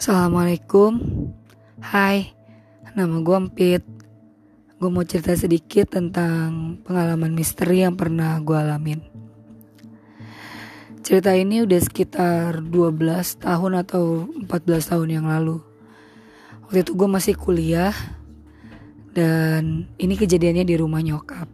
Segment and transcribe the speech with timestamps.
[0.00, 0.96] Assalamualaikum.
[1.76, 2.32] Hai
[2.96, 3.84] Nama gue Empit.
[4.80, 9.04] Gue mau cerita sedikit tentang pengalaman misteri yang pernah gue alamin.
[11.04, 15.60] Cerita ini udah sekitar 12 tahun atau 14 tahun yang lalu.
[16.64, 17.92] Waktu itu gue masih kuliah
[19.12, 21.44] Dan ini kejadiannya di rumah nyokap.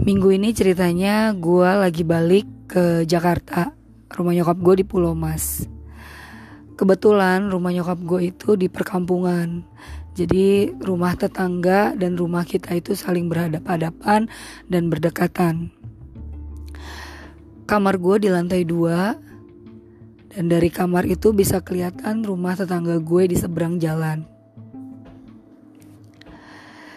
[0.00, 3.76] Minggu ini ceritanya gue lagi balik ke Jakarta.
[4.08, 5.76] Rumah nyokap gue di Pulau Mas
[6.78, 9.66] Kebetulan rumah nyokap gue itu di perkampungan.
[10.14, 14.30] Jadi rumah tetangga dan rumah kita itu saling berhadapan-hadapan
[14.70, 15.74] dan berdekatan.
[17.66, 19.18] Kamar gue di lantai dua
[20.30, 24.22] dan dari kamar itu bisa kelihatan rumah tetangga gue di seberang jalan.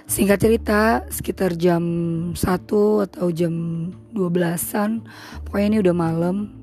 [0.05, 1.81] Singkat cerita, sekitar jam
[2.37, 2.37] 1
[3.09, 3.53] atau jam
[4.13, 5.07] 12-an,
[5.47, 6.60] pokoknya ini udah malam,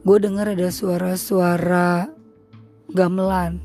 [0.00, 2.08] gue denger ada suara-suara
[2.88, 3.60] gamelan.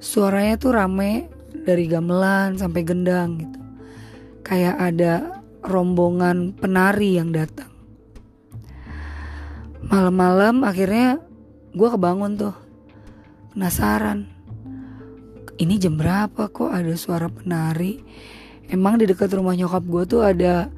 [0.00, 3.60] Suaranya tuh rame dari gamelan sampai gendang gitu.
[4.40, 5.14] Kayak ada
[5.60, 7.68] rombongan penari yang datang.
[9.84, 11.20] Malam-malam akhirnya
[11.76, 12.56] gue kebangun tuh.
[13.52, 14.24] Penasaran.
[15.60, 18.00] Ini jam berapa kok ada suara penari?
[18.72, 20.72] Emang di dekat rumah nyokap gue tuh ada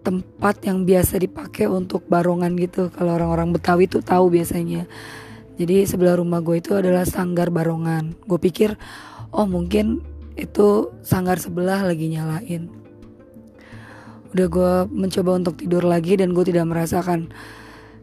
[0.00, 2.88] tempat yang biasa dipakai untuk barongan gitu.
[2.92, 4.88] Kalau orang-orang Betawi tuh tahu biasanya.
[5.60, 8.16] Jadi sebelah rumah gue itu adalah sanggar barongan.
[8.24, 8.80] Gue pikir
[9.30, 10.00] oh mungkin
[10.40, 12.72] itu sanggar sebelah lagi nyalain.
[14.32, 17.28] Udah gue mencoba untuk tidur lagi dan gue tidak merasakan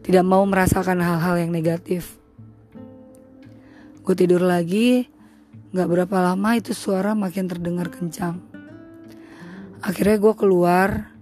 [0.06, 2.16] tidak mau merasakan hal-hal yang negatif.
[4.06, 5.10] Gue tidur lagi
[5.68, 8.40] nggak berapa lama itu suara makin terdengar kencang.
[9.84, 11.17] Akhirnya gue keluar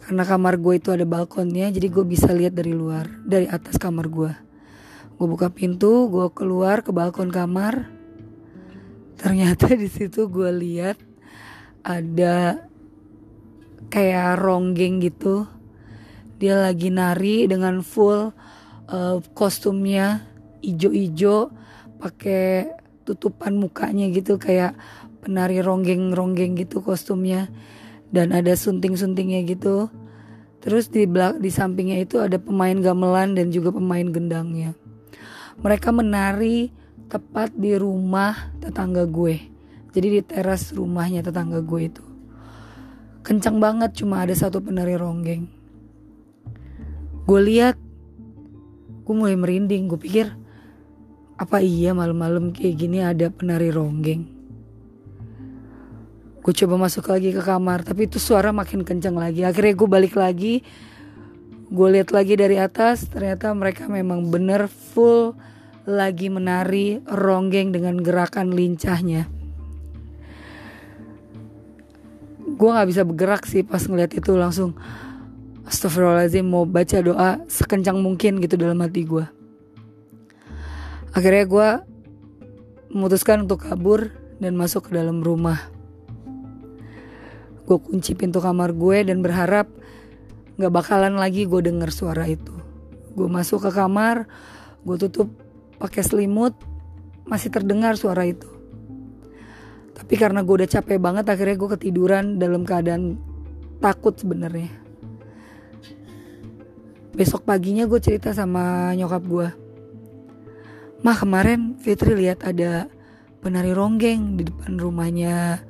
[0.00, 4.08] karena kamar gue itu ada balkonnya, jadi gue bisa lihat dari luar, dari atas kamar
[4.08, 4.32] gue.
[5.20, 7.92] Gue buka pintu, gue keluar ke balkon kamar.
[9.20, 10.96] Ternyata di situ gue lihat
[11.84, 12.64] ada
[13.92, 15.44] kayak ronggeng gitu.
[16.40, 18.32] Dia lagi nari dengan full
[18.88, 20.24] uh, kostumnya
[20.64, 21.52] ijo-ijo,
[22.00, 22.72] pakai
[23.04, 24.72] tutupan mukanya gitu kayak
[25.20, 27.52] penari ronggeng-ronggeng gitu kostumnya
[28.10, 29.90] dan ada sunting-suntingnya gitu
[30.60, 34.76] Terus di belak di sampingnya itu ada pemain gamelan dan juga pemain gendangnya.
[35.64, 36.68] Mereka menari
[37.08, 39.40] tepat di rumah tetangga gue.
[39.90, 42.04] Jadi di teras rumahnya tetangga gue itu.
[43.24, 45.48] Kencang banget cuma ada satu penari ronggeng.
[47.24, 47.80] Gue lihat,
[49.04, 49.88] gue mulai merinding.
[49.88, 50.28] Gue pikir,
[51.40, 54.39] apa iya malam-malam kayak gini ada penari ronggeng?
[56.40, 59.44] Gue coba masuk lagi ke kamar, tapi itu suara makin kencang lagi.
[59.44, 60.64] Akhirnya gue balik lagi,
[61.68, 65.36] gue lihat lagi dari atas, ternyata mereka memang bener full
[65.84, 69.28] lagi menari ronggeng dengan gerakan lincahnya.
[72.56, 74.76] Gue gak bisa bergerak sih pas ngeliat itu langsung
[75.70, 79.22] Astagfirullahaladzim mau baca doa sekencang mungkin gitu dalam hati gue.
[81.14, 81.68] Akhirnya gue
[82.90, 84.10] memutuskan untuk kabur
[84.42, 85.79] dan masuk ke dalam rumah.
[87.70, 89.70] Gue kunci pintu kamar gue dan berharap
[90.58, 92.50] gak bakalan lagi gue denger suara itu.
[93.14, 94.26] Gue masuk ke kamar,
[94.82, 95.30] gue tutup
[95.78, 96.58] pakai selimut,
[97.30, 98.50] masih terdengar suara itu.
[99.94, 103.22] Tapi karena gue udah capek banget, akhirnya gue ketiduran dalam keadaan
[103.78, 104.66] takut sebenarnya.
[107.14, 109.48] Besok paginya gue cerita sama nyokap gue.
[111.06, 112.90] Mah kemarin Fitri lihat ada
[113.38, 115.62] penari ronggeng di depan rumahnya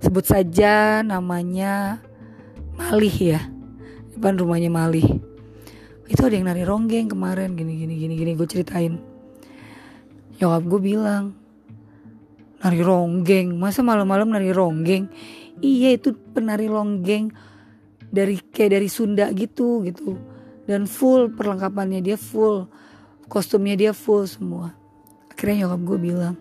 [0.00, 2.00] sebut saja namanya
[2.80, 3.40] Malih ya.
[4.16, 5.20] Depan rumahnya Malih.
[6.08, 8.96] Itu ada yang nari ronggeng kemarin gini gini gini gini gue ceritain.
[10.40, 11.36] Nyokap gue bilang
[12.64, 15.12] nari ronggeng masa malam-malam nari ronggeng?
[15.60, 17.30] Iya itu penari ronggeng
[18.08, 20.16] dari kayak dari Sunda gitu gitu.
[20.64, 22.64] Dan full perlengkapannya dia full
[23.28, 24.72] kostumnya dia full semua.
[25.28, 26.34] Akhirnya nyokap gue bilang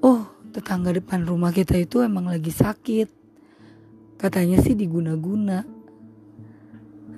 [0.00, 3.10] oh tetangga depan rumah kita itu emang lagi sakit.
[4.14, 5.66] Katanya sih diguna-guna.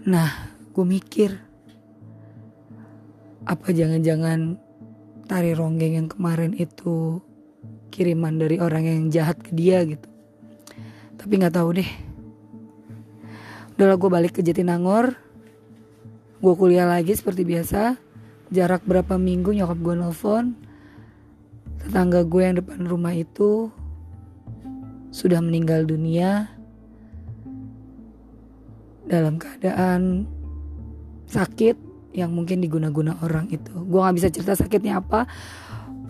[0.09, 0.31] Nah,
[0.73, 1.37] gue mikir,
[3.45, 4.57] apa jangan-jangan
[5.29, 7.21] tari ronggeng yang kemarin itu
[7.93, 10.09] kiriman dari orang yang jahat ke dia gitu.
[11.21, 11.91] Tapi nggak tahu deh.
[13.77, 15.13] Udahlah gue balik ke Jatinangor.
[16.41, 18.01] Gue kuliah lagi seperti biasa.
[18.49, 20.66] Jarak berapa minggu nyokap gue nelfon
[21.87, 23.71] Tetangga gue yang depan rumah itu
[25.15, 26.51] sudah meninggal dunia
[29.07, 30.27] dalam keadaan
[31.31, 31.79] sakit
[32.11, 33.71] yang mungkin diguna-guna orang itu.
[33.87, 35.31] Gue nggak bisa cerita sakitnya apa.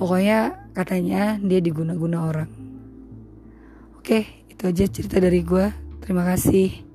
[0.00, 2.50] Pokoknya katanya dia diguna-guna orang.
[4.00, 5.68] Oke itu aja cerita dari gue
[6.00, 6.85] terima kasih